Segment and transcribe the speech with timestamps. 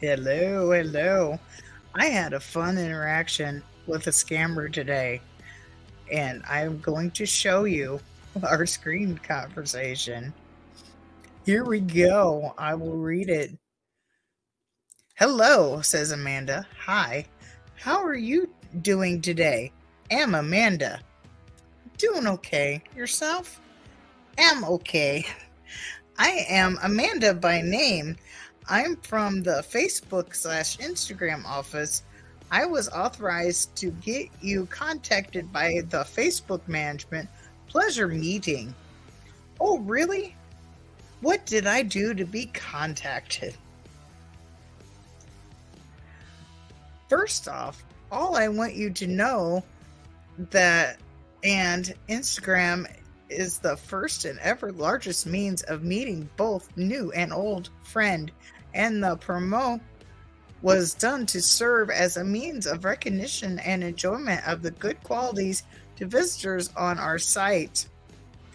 [0.00, 1.38] Hello, hello.
[1.94, 5.20] I had a fun interaction with a scammer today,
[6.10, 8.00] and I'm going to show you
[8.42, 10.32] our screen conversation.
[11.44, 12.54] Here we go.
[12.56, 13.50] I will read it.
[15.16, 16.66] Hello, says Amanda.
[16.78, 17.26] Hi.
[17.74, 18.48] How are you
[18.80, 19.70] doing today?
[20.10, 21.00] Am Amanda.
[21.98, 22.82] Doing okay.
[22.96, 23.60] Yourself?
[24.38, 25.26] Am okay.
[26.18, 28.16] I am Amanda by name.
[28.68, 32.02] I'm from the Facebook slash Instagram office.
[32.50, 37.28] I was authorized to get you contacted by the Facebook management.
[37.68, 38.74] Pleasure meeting.
[39.60, 40.34] Oh, really?
[41.20, 43.54] What did I do to be contacted?
[47.08, 49.64] First off, all I want you to know
[50.50, 50.98] that
[51.44, 52.86] and Instagram
[53.28, 58.30] is the first and ever largest means of meeting both new and old friend
[58.74, 59.80] and the promo
[60.62, 65.62] was done to serve as a means of recognition and enjoyment of the good qualities
[65.96, 67.86] to visitors on our site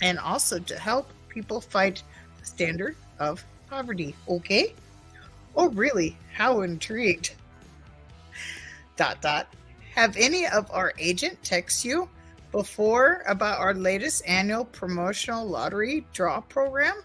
[0.00, 2.02] and also to help people fight
[2.38, 4.74] the standard of poverty okay
[5.56, 7.34] oh really how intrigued
[8.96, 9.46] dot dot
[9.94, 12.08] have any of our agent text you
[12.52, 17.00] before about our latest annual promotional lottery draw program?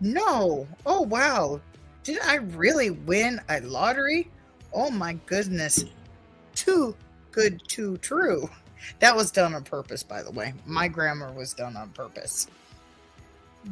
[0.00, 0.66] No.
[0.84, 1.60] Oh, wow.
[2.06, 4.30] Did I really win a lottery?
[4.72, 5.84] Oh, my goodness.
[6.54, 6.94] Too
[7.32, 8.48] good to true.
[9.00, 10.54] That was done on purpose, by the way.
[10.66, 12.46] My grammar was done on purpose.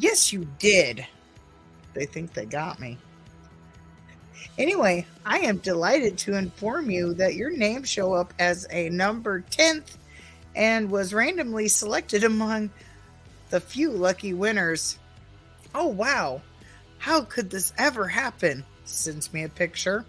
[0.00, 1.06] Yes, you did.
[1.92, 2.98] They think they got me.
[4.58, 9.42] Anyway, I am delighted to inform you that your name show up as a number
[9.42, 9.96] 10th
[10.56, 12.70] and was randomly selected among
[13.50, 14.98] the few lucky winners.
[15.72, 16.42] Oh, wow.
[17.04, 18.64] How could this ever happen?
[18.86, 20.06] Sends me a picture.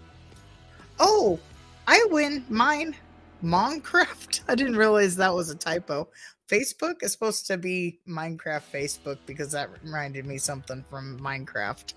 [0.98, 1.38] Oh,
[1.86, 2.96] I win mine.
[3.44, 4.40] Minecraft.
[4.48, 6.08] I didn't realize that was a typo.
[6.48, 11.92] Facebook is supposed to be Minecraft Facebook because that reminded me something from Minecraft.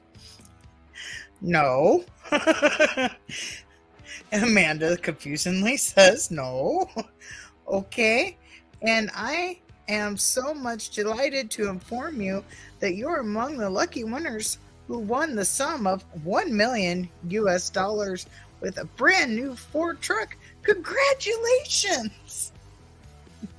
[1.40, 2.03] No.
[4.34, 6.90] Amanda confusingly says no.
[7.69, 8.35] Okay.
[8.81, 12.44] And I am so much delighted to inform you
[12.81, 14.57] that you're among the lucky winners
[14.89, 18.25] who won the sum of 1 million US dollars
[18.59, 20.35] with a brand new Ford truck.
[20.63, 22.51] Congratulations!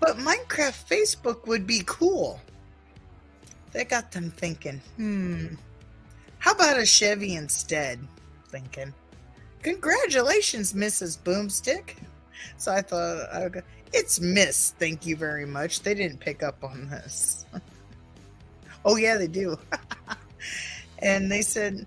[0.00, 2.40] but Minecraft Facebook would be cool.
[3.72, 5.48] That got them thinking, hmm,
[6.38, 8.00] how about a Chevy instead?
[8.48, 8.94] Thinking.
[9.62, 11.18] Congratulations, Mrs.
[11.18, 11.96] Boomstick.
[12.56, 13.60] So I thought, okay,
[13.92, 14.74] it's Miss.
[14.78, 15.80] Thank you very much.
[15.80, 17.46] They didn't pick up on this.
[18.84, 19.58] oh, yeah, they do.
[21.00, 21.86] and they said,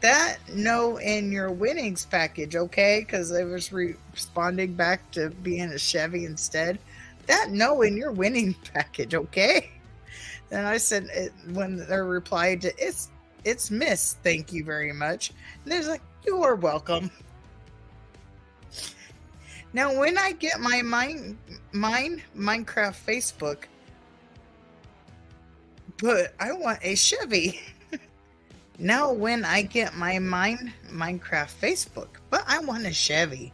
[0.00, 3.00] that no in your winnings package, okay?
[3.00, 6.78] Because I was re- responding back to being a Chevy instead.
[7.26, 9.70] That no in your winning package, okay?
[10.50, 13.10] Then I said it, when they replied to it's
[13.44, 15.32] it's Miss, thank you very much.
[15.62, 17.10] And they're like, you are welcome.
[19.72, 21.38] Now, when I get my mine,
[21.72, 23.64] mine Minecraft Facebook,
[25.98, 27.60] but I want a Chevy.
[28.78, 33.52] now, when I get my mine Minecraft Facebook, but I want a Chevy.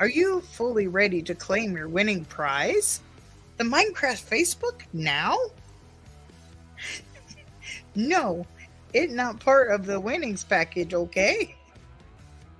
[0.00, 3.00] Are you fully ready to claim your winning prize?
[3.58, 5.36] The Minecraft Facebook now?
[7.94, 8.46] no,
[8.92, 11.54] it's not part of the winnings package, okay?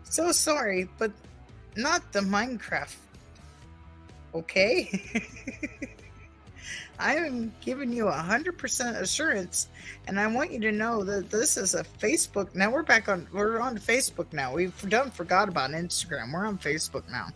[0.04, 1.10] So sorry, but
[1.76, 2.96] not the Minecraft.
[4.34, 5.02] Okay?
[7.00, 9.68] I am giving you a hundred percent assurance,
[10.06, 12.54] and I want you to know that this is a Facebook.
[12.54, 13.26] Now we're back on.
[13.32, 14.52] We're on Facebook now.
[14.52, 16.32] We've done forgot about Instagram.
[16.32, 17.28] We're on Facebook now.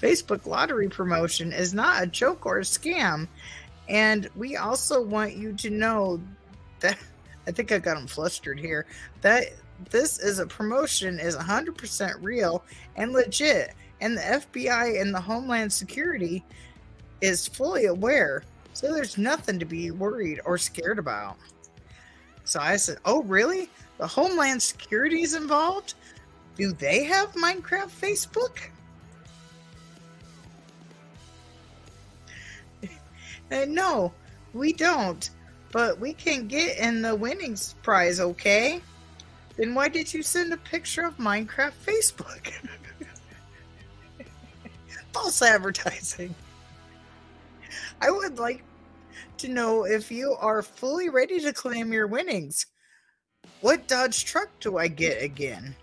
[0.00, 3.28] Facebook lottery promotion is not a joke or a scam,
[3.86, 6.20] and we also want you to know
[6.80, 6.96] that
[7.46, 8.86] I think I got them flustered here.
[9.20, 9.44] That
[9.88, 12.64] this is a promotion is 100% real
[12.96, 16.44] and legit and the FBI and the Homeland Security
[17.20, 18.42] is fully aware.
[18.72, 21.36] So there's nothing to be worried or scared about.
[22.44, 23.68] So I said, "Oh, really?
[23.98, 25.94] The Homeland Security is involved?
[26.56, 28.58] Do they have Minecraft Facebook?"
[33.50, 34.12] and no,
[34.54, 35.28] we don't.
[35.72, 38.80] But we can get in the winnings prize, okay?
[39.60, 42.50] Then why did you send a picture of Minecraft Facebook?
[45.12, 46.34] False advertising.
[48.00, 48.64] I would like
[49.36, 52.64] to know if you are fully ready to claim your winnings.
[53.60, 55.76] What Dodge truck do I get again?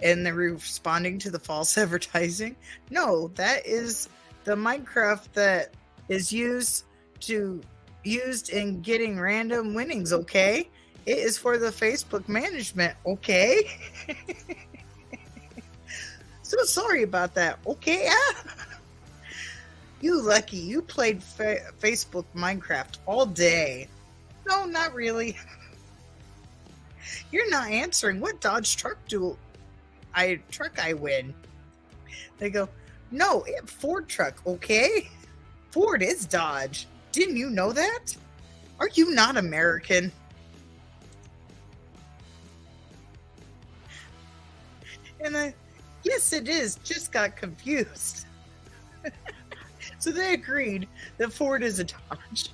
[0.00, 2.56] And they're responding to the false advertising.
[2.90, 4.10] No, that is
[4.44, 5.72] the Minecraft that
[6.10, 6.84] is used
[7.20, 7.62] to
[8.04, 10.68] used in getting random winnings, okay?
[11.06, 13.70] It is for the Facebook management, okay?
[16.42, 18.10] so sorry about that, okay?
[20.00, 23.88] you lucky you played fa- Facebook Minecraft all day.
[24.46, 25.36] No, not really.
[27.32, 28.20] You're not answering.
[28.20, 29.36] What Dodge truck do
[30.14, 31.34] I truck I win?
[32.38, 32.68] They go,
[33.10, 35.08] no, Ford truck, okay?
[35.70, 36.86] Ford is Dodge.
[37.12, 38.16] Didn't you know that?
[38.78, 40.10] Are you not American?
[45.22, 45.54] And I,
[46.02, 46.76] yes, it is.
[46.76, 48.26] Just got confused.
[49.98, 50.88] so they agreed
[51.18, 52.50] that Ford is a Dodge.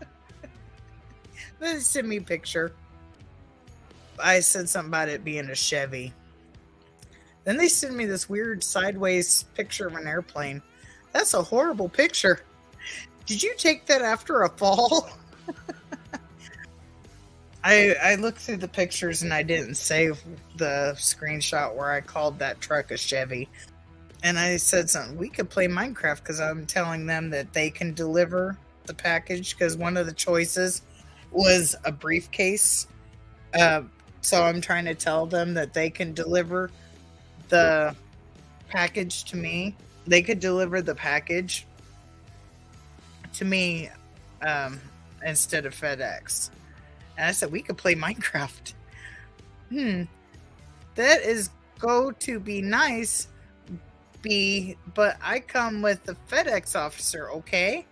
[1.58, 2.72] then send me a picture.
[4.22, 6.12] I said something about it being a Chevy.
[7.44, 10.60] Then they send me this weird sideways picture of an airplane.
[11.12, 12.40] That's a horrible picture.
[13.26, 15.08] Did you take that after a fall?
[17.64, 20.22] I I looked through the pictures and I didn't save
[20.56, 23.48] the screenshot where I called that truck a Chevy.
[24.22, 25.16] And I said something.
[25.16, 28.56] We could play Minecraft because I'm telling them that they can deliver
[28.86, 30.82] the package because one of the choices
[31.30, 32.88] was a briefcase.
[33.54, 33.82] Uh,
[34.20, 36.70] so I'm trying to tell them that they can deliver
[37.48, 37.94] the
[38.68, 39.76] package to me.
[40.06, 41.66] They could deliver the package
[43.34, 43.88] to me
[44.42, 44.80] um,
[45.24, 46.50] instead of FedEx.
[47.18, 48.74] And I said, we could play Minecraft.
[49.70, 50.04] Hmm.
[50.94, 51.50] That is
[51.80, 53.28] go to be nice,
[54.22, 57.84] B, but I come with the FedEx officer, okay?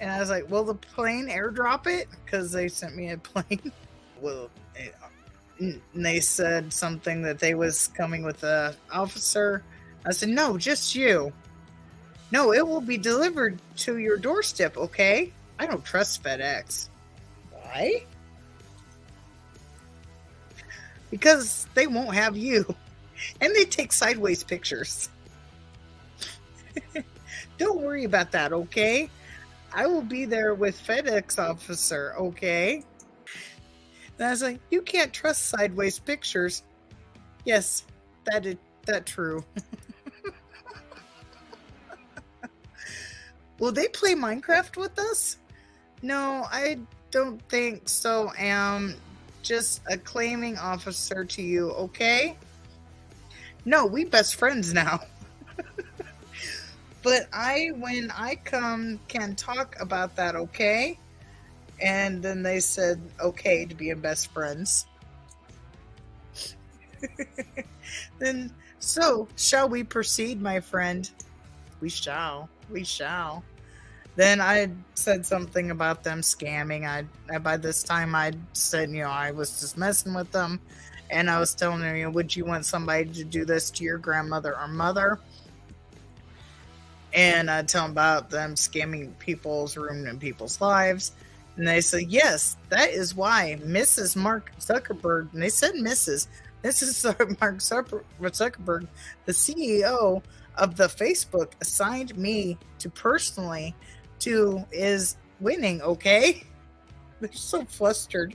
[0.00, 2.06] And I was like, will the plane airdrop it?
[2.24, 3.72] Because they sent me a plane.
[4.20, 4.48] well,
[5.58, 9.64] and they said something that they was coming with a officer.
[10.06, 11.32] I said, no, just you.
[12.30, 15.32] No, it will be delivered to your doorstep, okay?
[15.58, 16.90] I don't trust FedEx.
[17.50, 18.04] Why?
[21.10, 22.64] Because they won't have you.
[23.40, 25.08] And they take sideways pictures.
[27.58, 29.10] don't worry about that, okay?
[29.74, 32.84] I will be there with FedEx officer, okay?
[34.18, 36.62] And I was like, you can't trust sideways pictures.
[37.44, 37.84] Yes,
[38.26, 38.56] that is
[38.86, 39.44] that true.
[43.58, 45.36] Will they play Minecraft with us?
[46.02, 46.78] No, I
[47.10, 48.32] don't think so.
[48.38, 48.94] Am
[49.42, 52.36] just a claiming officer to you, okay?
[53.64, 55.00] No, we best friends now.
[57.02, 60.98] but I, when I come, can talk about that, okay?
[61.80, 64.86] And then they said, okay, to be best friends.
[68.18, 71.10] then, so, shall we proceed, my friend?
[71.80, 72.48] We shall.
[72.70, 73.44] We shall.
[74.18, 76.84] Then I said something about them scamming.
[76.84, 80.60] I, by this time I said, you know, I was just messing with them,
[81.08, 83.84] and I was telling them, you know, would you want somebody to do this to
[83.84, 85.20] your grandmother or mother?
[87.14, 91.12] And I tell them about them scamming people's room and people's lives.
[91.56, 94.16] And they said, yes, that is why Mrs.
[94.16, 96.26] Mark Zuckerberg, and they said Mrs.
[96.62, 98.88] This is Mark Zuckerberg,
[99.26, 100.24] the CEO
[100.56, 103.76] of the Facebook, assigned me to personally
[104.20, 106.44] to is winning, okay?
[107.20, 108.34] They're so flustered.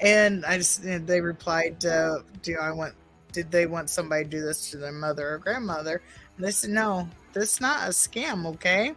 [0.00, 2.94] And I just, they replied, uh, do I want,
[3.32, 6.02] did they want somebody to do this to their mother or grandmother?
[6.36, 8.94] And they said, no, this is not a scam, okay?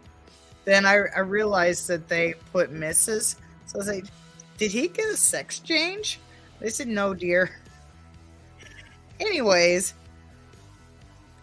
[0.64, 3.36] Then I, I realized that they put Mrs.
[3.66, 4.04] So I was like,
[4.58, 6.20] did he get a sex change?
[6.60, 7.50] They said, no, dear.
[9.20, 9.94] Anyways,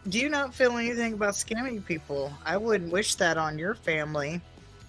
[0.08, 2.32] do you not feel anything about scamming people?
[2.46, 4.42] I wouldn't wish that on your family.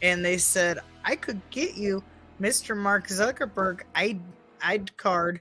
[0.03, 2.03] And they said, I could get you
[2.41, 2.77] Mr.
[2.77, 4.21] Mark Zuckerberg ID,
[4.63, 5.41] ID card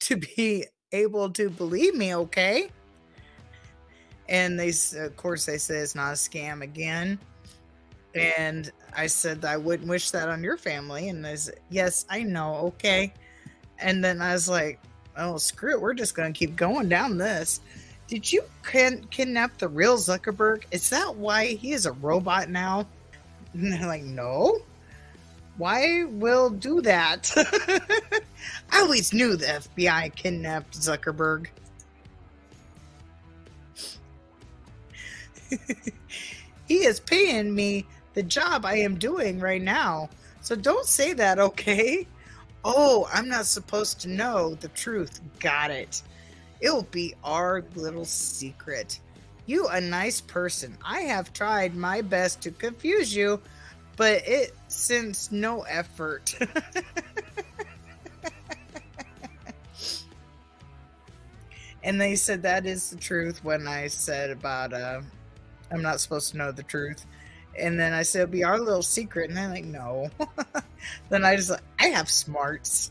[0.00, 2.70] to be able to believe me, okay?
[4.28, 7.18] And they, of course, they said it's not a scam again.
[8.14, 11.08] And I said, I wouldn't wish that on your family.
[11.08, 12.54] And they said, Yes, I know.
[12.56, 13.12] Okay.
[13.78, 14.78] And then I was like,
[15.16, 15.80] Oh, screw it.
[15.80, 17.60] We're just going to keep going down this.
[18.08, 20.64] Did you kin- kidnap the real Zuckerberg?
[20.70, 22.86] Is that why he is a robot now?
[23.54, 24.58] And they're like, No.
[25.56, 27.32] Why will do that?
[28.72, 31.46] I always knew the FBI kidnapped Zuckerberg.
[36.66, 40.08] he is paying me the job I am doing right now.
[40.40, 42.06] So don't say that, okay?
[42.64, 45.20] Oh, I'm not supposed to know the truth.
[45.38, 46.02] Got it.
[46.60, 49.00] It'll be our little secret.
[49.46, 50.76] You a nice person.
[50.84, 53.40] I have tried my best to confuse you,
[53.96, 56.34] but it since no effort.
[61.82, 65.02] and they said that is the truth when I said about uh
[65.70, 67.04] I'm not supposed to know the truth.
[67.58, 70.10] And then I said it'll be our little secret, and they're like, no.
[71.08, 72.90] then I just I have smarts.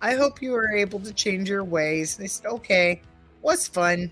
[0.00, 2.16] I hope you were able to change your ways.
[2.16, 3.00] They said, okay,
[3.42, 4.10] was fun.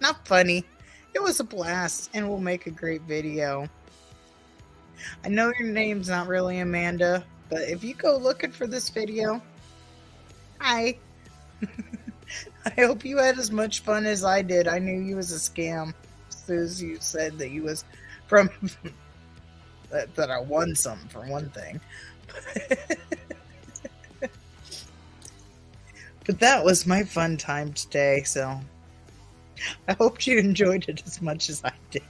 [0.00, 0.64] Not funny.
[1.14, 3.68] It was a blast, and we'll make a great video.
[5.24, 9.40] I know your name's not really Amanda, but if you go looking for this video,
[10.58, 10.98] hi.
[12.66, 14.66] I hope you had as much fun as I did.
[14.66, 15.94] I knew you was a scam
[16.28, 17.84] as soon as you said that you was
[18.26, 18.50] from
[19.90, 21.80] that, that I won something for one thing.
[26.26, 28.60] but that was my fun time today, so
[29.88, 32.02] I hope you enjoyed it as much as I did.